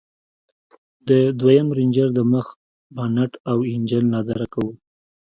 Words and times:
د 1.07 1.09
دويم 1.39 1.67
رېنجر 1.77 2.09
د 2.17 2.19
مخ 2.31 2.47
بانټ 2.95 3.31
او 3.51 3.57
انجن 3.73 4.03
لادرکه 4.13 4.59
و. 4.65 4.67